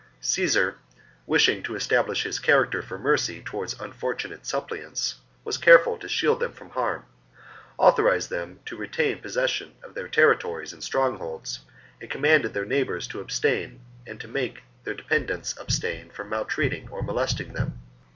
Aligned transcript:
Caesar, 0.19 0.79
wishing 1.27 1.61
to 1.61 1.75
establish 1.75 2.23
his 2.23 2.39
character 2.39 2.81
for 2.81 2.97
mercy 2.97 3.39
towards 3.39 3.79
unfortunate 3.79 4.47
suppliants, 4.47 5.17
was 5.43 5.59
careful 5.59 5.95
to 5.95 6.07
shield 6.09 6.39
them 6.39 6.51
from 6.51 6.71
harm, 6.71 7.05
authorized 7.77 8.31
them 8.31 8.59
to 8.65 8.75
retain 8.75 9.21
possession 9.21 9.75
of 9.83 9.93
their 9.93 10.07
territories 10.07 10.73
and 10.73 10.83
strongholds, 10.83 11.59
and 12.01 12.09
commanded 12.09 12.51
their 12.55 12.65
neighbours 12.65 13.05
to 13.05 13.19
abstain 13.19 13.79
and 14.07 14.19
to 14.19 14.27
make 14.27 14.63
their 14.85 14.95
dependents 14.95 15.55
abstain 15.59 16.09
from 16.09 16.29
maltreating 16.29 16.89
or 16.89 17.03
molesting 17.03 17.53
them. 17.53 17.79